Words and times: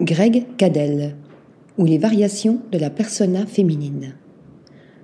Greg 0.00 0.44
Cadell, 0.58 1.16
ou 1.78 1.86
les 1.86 1.96
variations 1.96 2.60
de 2.70 2.76
la 2.76 2.90
persona 2.90 3.46
féminine. 3.46 4.14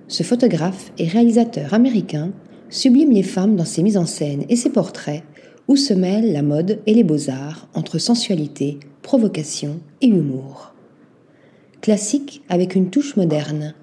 Ce 0.07 0.21
photographe 0.21 0.91
et 0.99 1.07
réalisateur 1.07 1.73
américain 1.73 2.31
sublime 2.69 3.11
les 3.11 3.23
femmes 3.23 3.55
dans 3.55 3.65
ses 3.65 3.81
mises 3.81 3.97
en 3.97 4.05
scène 4.05 4.45
et 4.49 4.55
ses 4.55 4.69
portraits 4.69 5.23
où 5.67 5.77
se 5.77 5.95
mêlent 5.95 6.31
la 6.31 6.43
mode 6.43 6.79
et 6.85 6.93
les 6.93 7.03
beaux-arts 7.03 7.67
entre 7.73 7.97
sensualité, 7.97 8.77
provocation 9.01 9.79
et 10.01 10.07
humour. 10.07 10.75
Classique 11.81 12.43
avec 12.47 12.75
une 12.75 12.91
touche 12.91 13.15
moderne, 13.15 13.73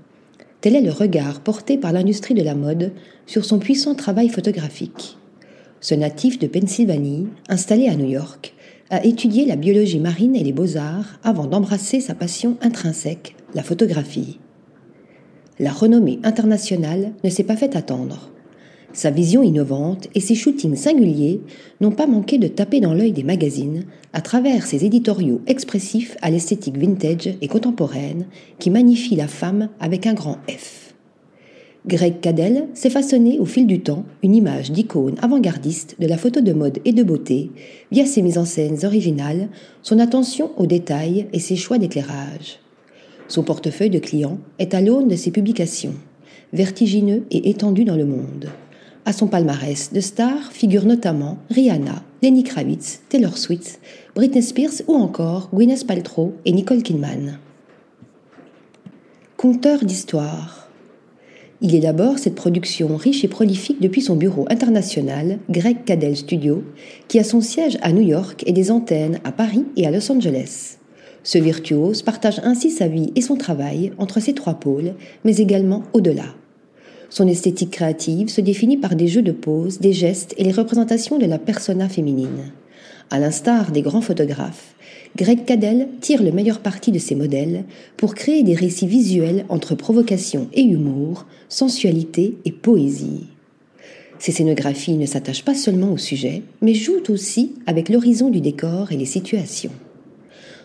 tel 0.61 0.77
est 0.77 0.81
le 0.81 0.93
regard 0.93 1.41
porté 1.41 1.77
par 1.77 1.93
l'industrie 1.93 2.35
de 2.35 2.45
la 2.45 2.55
mode 2.55 2.93
sur 3.27 3.45
son 3.45 3.59
puissant 3.59 3.97
travail 3.97 4.29
photographique. 4.29 5.19
Ce 5.81 5.97
natif 5.97 6.39
de 6.39 6.47
Pennsylvanie, 6.47 7.27
installé 7.49 7.89
à 7.89 7.97
New 7.97 8.09
York, 8.09 8.55
a 8.91 9.05
étudié 9.05 9.45
la 9.47 9.57
biologie 9.57 10.01
marine 10.01 10.35
et 10.35 10.43
les 10.43 10.53
beaux-arts 10.53 11.19
avant 11.23 11.47
d'embrasser 11.47 12.01
sa 12.01 12.15
passion 12.15 12.57
intrinsèque, 12.61 13.37
la 13.55 13.63
photographie. 13.63 14.39
La 15.61 15.71
renommée 15.71 16.19
internationale 16.25 17.13
ne 17.23 17.31
s'est 17.31 17.45
pas 17.45 17.57
fait 17.57 17.77
attendre. 17.77 18.31
Sa 18.93 19.11
vision 19.11 19.45
innovante 19.45 20.09
et 20.17 20.21
ses 20.21 20.35
shootings 20.35 20.75
singuliers 20.75 21.41
n'ont 21.81 21.93
pas 21.93 22.09
manqué 22.09 22.39
de 22.39 22.49
taper 22.49 22.81
dans 22.81 22.93
l'œil 22.93 23.13
des 23.13 23.23
magazines 23.23 23.85
à 24.13 24.21
travers 24.21 24.67
ses 24.67 24.85
éditoriaux 24.85 25.41
expressifs 25.47 26.17
à 26.23 26.31
l'esthétique 26.31 26.77
vintage 26.77 27.37
et 27.41 27.47
contemporaine 27.47 28.27
qui 28.59 28.71
magnifient 28.71 29.15
la 29.15 29.29
femme 29.29 29.69
avec 29.79 30.09
un 30.09 30.15
grand 30.15 30.39
F. 30.49 30.90
Greg 31.87 32.21
Cadell 32.21 32.69
s'est 32.75 32.91
façonné 32.91 33.39
au 33.39 33.47
fil 33.47 33.67
du 33.67 33.81
temps 33.81 34.05
une 34.23 34.35
image 34.35 34.71
d'icône 34.71 35.17
avant-gardiste 35.23 35.97
de 35.99 36.07
la 36.07 36.19
photo 36.19 36.43
de 36.43 36.53
mode 36.53 36.79
et 36.85 36.93
de 36.93 37.03
beauté 37.03 37.51
via 37.91 38.05
ses 38.05 38.21
mises 38.21 38.37
en 38.37 38.45
scène 38.45 38.77
originales, 38.85 39.49
son 39.83 39.99
attention 39.99 40.51
aux 40.59 40.67
détails 40.67 41.27
et 41.33 41.41
ses 41.41 41.57
choix 41.57 41.79
d'éclairage. 41.79 42.61
Son 43.29 43.43
portefeuille 43.43 43.91
de 43.91 43.99
clients 43.99 44.39
est 44.59 44.75
à 44.75 44.83
l'aune 44.83 45.09
de 45.09 45.17
ses 45.17 45.31
publications, 45.31 45.95
vertigineux 46.53 47.25
et 47.31 47.49
étendu 47.49 47.85
dans 47.85 47.97
le 47.97 48.05
monde. 48.05 48.51
À 49.07 49.15
son 49.15 49.27
palmarès 49.27 49.93
de 49.93 50.01
stars 50.01 50.53
figurent 50.53 50.85
notamment 50.85 51.39
Rihanna, 51.49 52.03
Lenny 52.23 52.45
Kravitz, 52.45 53.01
Taylor 53.09 53.39
Swift, 53.39 53.81
Britney 54.15 54.43
Spears 54.43 54.83
ou 54.87 54.95
encore 54.95 55.49
Gwyneth 55.55 55.87
Paltrow 55.87 56.35
et 56.45 56.53
Nicole 56.53 56.83
Kidman. 56.83 57.39
Conteur 59.39 59.83
d'histoire. 59.83 60.70
Il 61.63 61.75
est 61.75 61.81
d'abord 61.81 62.19
cette 62.19 62.37
production 62.37 62.97
riche 62.97 63.23
et 63.23 63.29
prolifique 63.29 63.83
depuis 63.83 64.01
son 64.01 64.17
bureau 64.17 64.47
international, 64.49 65.39
Greg 65.51 65.85
Cadell 65.85 66.17
Studio, 66.17 66.65
qui 67.07 67.19
a 67.19 67.25
son 67.25 67.43
siège 67.43 67.77
à 67.83 67.93
New 67.93 68.01
York 68.01 68.43
et 68.47 68.53
des 68.53 68.71
antennes 68.71 69.21
à 69.25 69.33
Paris 69.33 69.67
et 69.77 69.87
à 69.87 69.91
Los 69.91 70.11
Angeles. 70.11 70.79
Ce 71.23 71.37
virtuose 71.37 72.01
partage 72.01 72.41
ainsi 72.45 72.71
sa 72.71 72.89
vie 72.89 73.13
et 73.15 73.21
son 73.21 73.37
travail 73.37 73.93
entre 73.99 74.21
ces 74.21 74.33
trois 74.33 74.55
pôles, 74.55 74.95
mais 75.25 75.37
également 75.37 75.83
au-delà. 75.93 76.35
Son 77.11 77.29
esthétique 77.29 77.73
créative 77.73 78.31
se 78.31 78.41
définit 78.41 78.79
par 78.79 78.95
des 78.95 79.09
jeux 79.09 79.21
de 79.21 79.33
pose, 79.33 79.81
des 79.81 79.93
gestes 79.93 80.35
et 80.39 80.45
les 80.45 80.53
représentations 80.53 81.19
de 81.19 81.27
la 81.27 81.39
persona 81.39 81.91
féminine. 81.91 82.53
À 83.11 83.19
l'instar 83.19 83.71
des 83.71 83.83
grands 83.83 84.01
photographes, 84.01 84.75
Greg 85.17 85.45
Cadell 85.45 85.89
tire 86.01 86.23
le 86.23 86.31
meilleur 86.31 86.61
parti 86.61 86.93
de 86.93 86.99
ses 86.99 87.15
modèles 87.15 87.65
pour 87.97 88.15
créer 88.15 88.43
des 88.43 88.55
récits 88.55 88.87
visuels 88.87 89.45
entre 89.49 89.75
provocation 89.75 90.49
et 90.53 90.63
humour, 90.63 91.27
sensualité 91.49 92.37
et 92.45 92.53
poésie. 92.53 93.27
Ces 94.19 94.33
scénographies 94.33 94.99
ne 94.99 95.07
s'attachent 95.07 95.45
pas 95.45 95.55
seulement 95.55 95.93
au 95.93 95.99
sujet, 95.99 96.43
mais 96.63 96.75
jouent 96.75 97.03
aussi 97.09 97.55
avec 97.67 97.89
l'horizon 97.89 98.31
du 98.31 98.41
décor 98.41 98.93
et 98.93 98.97
les 98.97 99.07
situations. 99.07 99.73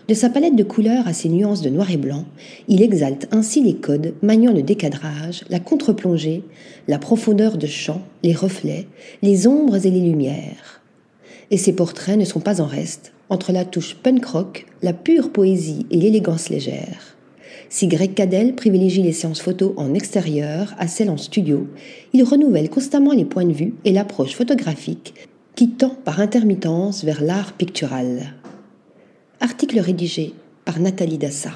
De 0.07 0.13
sa 0.13 0.29
palette 0.29 0.55
de 0.55 0.63
couleurs 0.63 1.07
à 1.07 1.13
ses 1.13 1.29
nuances 1.29 1.63
de 1.63 1.69
noir 1.69 1.89
et 1.89 1.97
blanc, 1.97 2.25
il 2.67 2.83
exalte 2.83 3.27
ainsi 3.31 3.63
les 3.63 3.73
codes 3.73 4.13
maniant 4.21 4.53
le 4.53 4.61
décadrage, 4.61 5.43
la 5.49 5.59
contre-plongée, 5.59 6.43
la 6.87 6.99
profondeur 6.99 7.57
de 7.57 7.65
champ, 7.65 8.03
les 8.21 8.33
reflets, 8.33 8.85
les 9.23 9.47
ombres 9.47 9.83
et 9.83 9.89
les 9.89 10.01
lumières. 10.01 10.83
Et 11.49 11.57
ses 11.57 11.73
portraits 11.73 12.19
ne 12.19 12.25
sont 12.25 12.39
pas 12.39 12.61
en 12.61 12.67
reste, 12.67 13.14
entre 13.29 13.51
la 13.51 13.65
touche 13.65 13.95
punk 13.95 14.25
rock, 14.25 14.65
la 14.81 14.93
pure 14.93 15.31
poésie 15.31 15.85
et 15.91 15.97
l'élégance 15.97 16.49
légère. 16.49 17.15
Si 17.69 17.87
Greg 17.87 18.13
Cadell 18.13 18.55
privilégie 18.55 19.01
les 19.01 19.11
séances 19.11 19.41
photos 19.41 19.73
en 19.77 19.93
extérieur 19.93 20.73
à 20.77 20.87
celles 20.87 21.09
en 21.09 21.17
studio, 21.17 21.67
il 22.13 22.23
renouvelle 22.23 22.69
constamment 22.69 23.11
les 23.11 23.25
points 23.25 23.45
de 23.45 23.53
vue 23.53 23.73
et 23.85 23.91
l'approche 23.91 24.35
photographique 24.35 25.13
qui 25.55 25.71
tend 25.71 25.95
par 26.03 26.19
intermittence 26.19 27.03
vers 27.03 27.21
l'art 27.21 27.53
pictural. 27.53 28.33
Article 29.39 29.79
rédigé 29.79 30.33
par 30.63 30.79
Nathalie 30.79 31.17
Dassa. 31.17 31.51